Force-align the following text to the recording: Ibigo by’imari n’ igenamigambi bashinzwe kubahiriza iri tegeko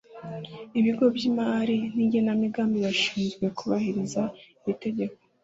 Ibigo 0.79 1.05
by’imari 1.15 1.77
n’ 1.95 1.97
igenamigambi 2.05 2.77
bashinzwe 2.85 3.45
kubahiriza 3.57 4.21
iri 4.61 4.73
tegeko 4.83 5.15